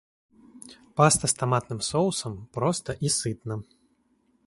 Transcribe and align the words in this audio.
Паста 0.95 1.27
с 1.27 1.35
томатным 1.35 1.79
соусом- 1.79 2.47
просто 2.53 2.91
и 2.93 3.07
сытно. 3.07 3.63